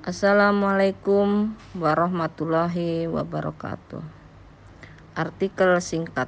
Assalamualaikum 0.00 1.52
warahmatullahi 1.76 3.04
wabarakatuh. 3.04 4.00
Artikel 5.12 5.76
singkat. 5.84 6.24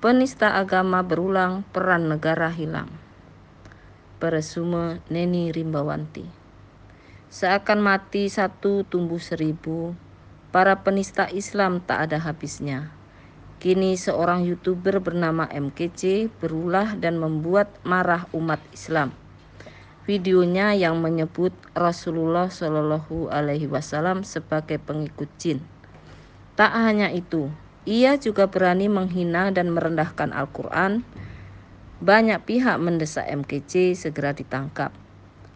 Penista 0.00 0.56
agama 0.56 1.04
berulang, 1.04 1.68
peran 1.68 2.08
negara 2.08 2.48
hilang. 2.48 2.88
Peresume 4.16 5.04
Neni 5.12 5.52
Rimbawanti. 5.52 6.24
Seakan 7.28 7.84
mati 7.84 8.32
satu 8.32 8.88
tumbuh 8.88 9.20
seribu, 9.20 9.92
para 10.48 10.80
penista 10.80 11.28
Islam 11.28 11.84
tak 11.84 12.08
ada 12.08 12.24
habisnya. 12.24 12.88
Kini 13.60 14.00
seorang 14.00 14.48
youtuber 14.48 14.96
bernama 15.04 15.44
MKC 15.44 16.32
berulah 16.40 16.96
dan 16.96 17.20
membuat 17.20 17.68
marah 17.84 18.24
umat 18.32 18.64
Islam 18.72 19.12
videonya 20.10 20.74
yang 20.74 20.98
menyebut 20.98 21.54
Rasulullah 21.70 22.50
Shallallahu 22.50 23.30
Alaihi 23.30 23.70
Wasallam 23.70 24.26
sebagai 24.26 24.82
pengikut 24.82 25.30
jin. 25.38 25.62
Tak 26.58 26.74
hanya 26.74 27.14
itu, 27.14 27.46
ia 27.86 28.18
juga 28.18 28.50
berani 28.50 28.90
menghina 28.90 29.54
dan 29.54 29.70
merendahkan 29.70 30.34
Al-Quran. 30.34 31.06
Banyak 32.02 32.42
pihak 32.42 32.82
mendesak 32.82 33.22
MKC 33.30 33.94
segera 33.94 34.34
ditangkap. 34.34 34.90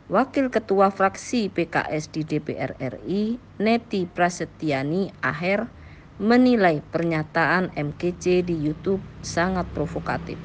Wakil 0.06 0.54
Ketua 0.54 0.94
Fraksi 0.94 1.50
PKS 1.50 2.14
di 2.14 2.22
DPR 2.22 2.78
RI, 2.78 3.42
Neti 3.58 4.06
Prasetyani 4.06 5.10
Aher, 5.18 5.66
menilai 6.22 6.78
pernyataan 6.94 7.74
MKC 7.74 8.46
di 8.46 8.54
YouTube 8.54 9.02
sangat 9.26 9.66
provokatif. 9.74 10.38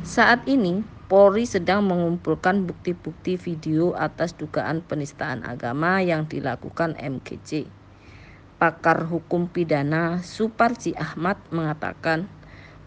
Saat 0.00 0.48
ini, 0.48 0.93
Polri 1.14 1.46
sedang 1.46 1.86
mengumpulkan 1.86 2.66
bukti-bukti 2.66 3.38
video 3.38 3.94
atas 3.94 4.34
dugaan 4.34 4.82
penistaan 4.82 5.46
agama 5.46 6.02
yang 6.02 6.26
dilakukan 6.26 6.98
MKC. 6.98 7.70
Pakar 8.58 9.06
hukum 9.06 9.46
pidana 9.46 10.18
Suparji 10.26 10.90
Ahmad 10.98 11.38
mengatakan, 11.54 12.26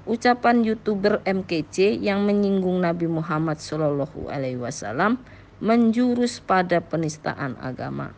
ucapan 0.04 0.60
youtuber 0.68 1.24
MKC 1.24 2.04
yang 2.04 2.28
menyinggung 2.28 2.84
Nabi 2.84 3.08
Muhammad 3.08 3.64
Shallallahu 3.64 4.28
Alaihi 4.28 4.60
Wasallam 4.60 5.24
menjurus 5.64 6.44
pada 6.44 6.84
penistaan 6.84 7.56
agama. 7.64 8.12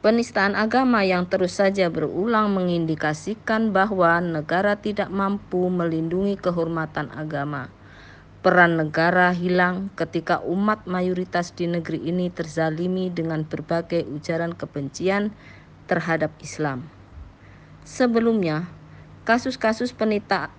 Penistaan 0.00 0.56
agama 0.56 1.04
yang 1.04 1.28
terus 1.28 1.60
saja 1.60 1.92
berulang 1.92 2.56
mengindikasikan 2.56 3.76
bahwa 3.76 4.24
negara 4.24 4.80
tidak 4.80 5.12
mampu 5.12 5.68
melindungi 5.68 6.40
kehormatan 6.40 7.12
agama 7.12 7.76
Peran 8.38 8.78
negara 8.78 9.34
hilang 9.34 9.90
ketika 9.98 10.38
umat 10.46 10.86
mayoritas 10.86 11.50
di 11.58 11.66
negeri 11.66 12.06
ini 12.06 12.30
terzalimi 12.30 13.10
dengan 13.10 13.42
berbagai 13.42 14.06
ujaran 14.06 14.54
kebencian 14.54 15.34
terhadap 15.90 16.30
Islam. 16.38 16.86
Sebelumnya, 17.82 18.70
kasus-kasus 19.26 19.90
penita 19.90 20.54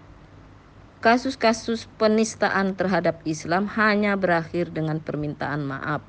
kasus-kasus 1.00 1.88
penistaan 1.96 2.76
terhadap 2.76 3.24
Islam 3.24 3.72
hanya 3.80 4.20
berakhir 4.20 4.76
dengan 4.76 5.00
permintaan 5.00 5.64
maaf. 5.64 6.04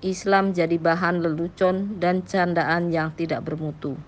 Islam 0.00 0.56
jadi 0.56 0.80
bahan 0.80 1.20
lelucon 1.20 2.00
dan 2.00 2.24
candaan 2.24 2.88
yang 2.88 3.12
tidak 3.12 3.44
bermutu. 3.44 4.00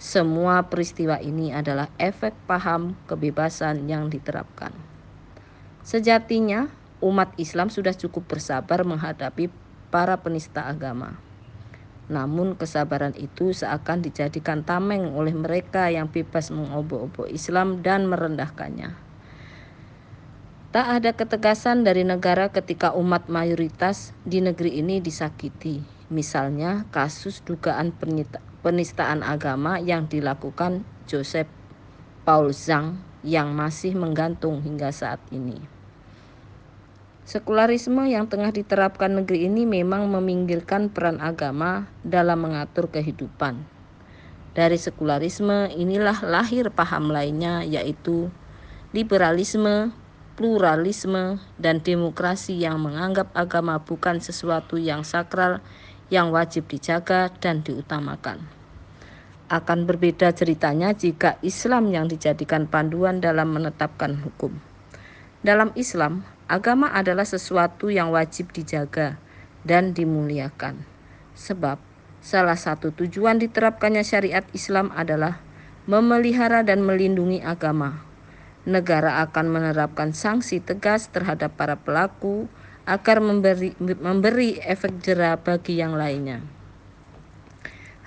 Semua 0.00 0.64
peristiwa 0.64 1.20
ini 1.20 1.52
adalah 1.52 1.92
efek 2.00 2.32
paham 2.48 2.96
kebebasan 3.04 3.84
yang 3.92 4.08
diterapkan. 4.08 4.87
Sejatinya, 5.88 6.68
umat 7.00 7.32
Islam 7.40 7.72
sudah 7.72 7.96
cukup 7.96 8.28
bersabar 8.36 8.84
menghadapi 8.84 9.48
para 9.88 10.20
penista 10.20 10.68
agama. 10.68 11.16
Namun 12.12 12.60
kesabaran 12.60 13.16
itu 13.16 13.56
seakan 13.56 14.04
dijadikan 14.04 14.68
tameng 14.68 15.16
oleh 15.16 15.32
mereka 15.32 15.88
yang 15.88 16.12
bebas 16.12 16.52
mengobok-obok 16.52 17.32
Islam 17.32 17.80
dan 17.80 18.04
merendahkannya. 18.04 19.00
Tak 20.76 20.86
ada 21.00 21.16
ketegasan 21.16 21.88
dari 21.88 22.04
negara 22.04 22.52
ketika 22.52 22.92
umat 22.92 23.32
mayoritas 23.32 24.12
di 24.28 24.44
negeri 24.44 24.84
ini 24.84 25.00
disakiti. 25.00 25.80
Misalnya 26.12 26.84
kasus 26.92 27.40
dugaan 27.40 27.96
penistaan 28.60 29.24
agama 29.24 29.80
yang 29.80 30.04
dilakukan 30.04 30.84
Joseph 31.08 31.48
Paul 32.28 32.52
Zhang 32.52 33.00
yang 33.24 33.56
masih 33.56 33.96
menggantung 33.96 34.60
hingga 34.60 34.92
saat 34.92 35.24
ini. 35.32 35.77
Sekularisme 37.28 38.08
yang 38.08 38.24
tengah 38.24 38.48
diterapkan 38.56 39.20
negeri 39.20 39.52
ini 39.52 39.68
memang 39.68 40.08
meminggirkan 40.08 40.88
peran 40.88 41.20
agama 41.20 41.84
dalam 42.00 42.40
mengatur 42.40 42.88
kehidupan. 42.88 43.68
Dari 44.56 44.80
sekularisme 44.80 45.68
inilah 45.76 46.24
lahir 46.24 46.72
paham 46.72 47.12
lainnya 47.12 47.68
yaitu 47.68 48.32
liberalisme, 48.96 49.92
pluralisme, 50.40 51.36
dan 51.60 51.84
demokrasi 51.84 52.56
yang 52.56 52.80
menganggap 52.80 53.28
agama 53.36 53.76
bukan 53.76 54.24
sesuatu 54.24 54.80
yang 54.80 55.04
sakral 55.04 55.60
yang 56.08 56.32
wajib 56.32 56.64
dijaga 56.64 57.28
dan 57.44 57.60
diutamakan. 57.60 58.40
Akan 59.52 59.84
berbeda 59.84 60.32
ceritanya 60.32 60.96
jika 60.96 61.36
Islam 61.44 61.92
yang 61.92 62.08
dijadikan 62.08 62.64
panduan 62.64 63.20
dalam 63.20 63.52
menetapkan 63.52 64.16
hukum. 64.16 64.56
Dalam 65.44 65.76
Islam, 65.76 66.24
Agama 66.48 66.88
adalah 66.96 67.28
sesuatu 67.28 67.92
yang 67.92 68.08
wajib 68.08 68.56
dijaga 68.56 69.20
dan 69.68 69.92
dimuliakan. 69.92 70.80
Sebab 71.36 71.76
salah 72.24 72.56
satu 72.56 72.88
tujuan 72.88 73.36
diterapkannya 73.36 74.00
syariat 74.00 74.48
Islam 74.56 74.88
adalah 74.96 75.44
memelihara 75.84 76.64
dan 76.64 76.88
melindungi 76.88 77.44
agama. 77.44 78.00
Negara 78.64 79.20
akan 79.28 79.46
menerapkan 79.52 80.16
sanksi 80.16 80.64
tegas 80.64 81.12
terhadap 81.12 81.52
para 81.52 81.76
pelaku 81.76 82.48
agar 82.88 83.20
memberi, 83.20 83.76
memberi 83.80 84.56
efek 84.64 85.04
jera 85.04 85.36
bagi 85.36 85.76
yang 85.76 86.00
lainnya. 86.00 86.40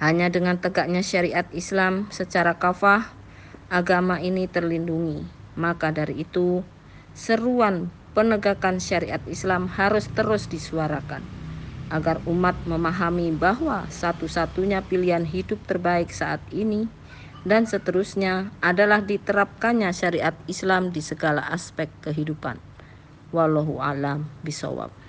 Hanya 0.01 0.33
dengan 0.33 0.57
tegaknya 0.57 1.05
syariat 1.05 1.45
Islam 1.53 2.09
secara 2.09 2.57
kafah, 2.57 3.13
agama 3.69 4.17
ini 4.17 4.49
terlindungi. 4.49 5.29
Maka 5.53 5.93
dari 5.93 6.25
itu, 6.25 6.65
seruan 7.13 7.93
penegakan 8.11 8.83
syariat 8.83 9.21
Islam 9.27 9.71
harus 9.71 10.11
terus 10.11 10.51
disuarakan 10.51 11.23
agar 11.91 12.23
umat 12.23 12.55
memahami 12.63 13.35
bahwa 13.35 13.83
satu-satunya 13.91 14.87
pilihan 14.87 15.27
hidup 15.27 15.59
terbaik 15.67 16.07
saat 16.11 16.39
ini 16.55 16.87
dan 17.43 17.67
seterusnya 17.67 18.53
adalah 18.63 19.03
diterapkannya 19.03 19.91
syariat 19.91 20.37
Islam 20.45 20.93
di 20.93 21.03
segala 21.03 21.43
aspek 21.51 21.89
kehidupan. 22.05 22.61
Wallahu 23.35 23.83
alam 23.83 24.27
bisawab. 24.45 25.00